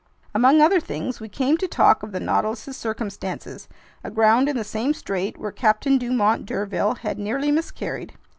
Among 0.33 0.59
other 0.61 0.79
things, 0.79 1.19
we 1.21 1.29
came 1.29 1.57
to 1.57 1.67
talk 1.67 2.01
of 2.01 2.11
the 2.11 2.19
Nautilus's 2.19 2.75
circumstances, 2.75 3.67
aground 4.03 4.49
in 4.49 4.57
the 4.57 4.63
same 4.63 4.95
strait 4.95 5.37
where 5.37 5.51
Captain 5.51 5.99
Dumont 5.99 6.47
d'Urville 6.47 6.95
had 7.03 7.19
nearly 7.19 7.51
miscarried. 7.51 8.13